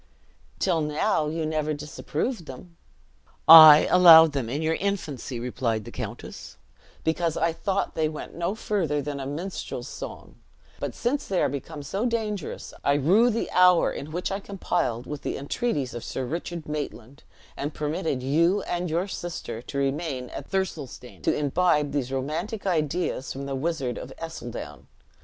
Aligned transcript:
"Till 0.57 0.81
now, 0.81 1.27
you 1.27 1.45
never 1.45 1.75
disapproved 1.75 2.47
them." 2.47 2.75
"I 3.47 3.85
allowed 3.91 4.31
them 4.31 4.49
in 4.49 4.63
your 4.63 4.73
infancy," 4.73 5.39
replied 5.39 5.85
the 5.85 5.91
countess, 5.91 6.57
"because 7.03 7.37
I 7.37 7.53
thought 7.53 7.93
they 7.93 8.09
went 8.09 8.33
no 8.33 8.55
further 8.55 8.99
than 8.99 9.19
a 9.19 9.27
minstrel's 9.27 9.87
song; 9.87 10.39
but 10.79 10.95
since 10.95 11.27
they 11.27 11.39
are 11.39 11.49
become 11.49 11.83
so 11.83 12.07
dangerous, 12.07 12.73
I 12.83 12.93
rue 12.95 13.29
the 13.29 13.51
hour 13.51 13.91
in 13.93 14.11
which 14.11 14.31
I 14.31 14.39
complied 14.39 15.05
with 15.05 15.21
the 15.21 15.37
entreaties 15.37 15.93
of 15.93 16.03
Sir 16.03 16.25
Richard 16.25 16.67
Maitland, 16.67 17.21
and 17.55 17.71
permitted 17.71 18.23
you 18.23 18.63
and 18.63 18.89
your 18.89 19.07
sister 19.07 19.61
to 19.61 19.77
remain 19.77 20.31
at 20.31 20.49
Thirlestane, 20.49 21.21
to 21.21 21.35
imbibe 21.35 21.91
these 21.91 22.11
romantic 22.11 22.65
ideas 22.65 23.31
from 23.31 23.45
the 23.45 23.53
wizard 23.53 23.99
of 23.99 24.11
Ercildown. 24.19 24.87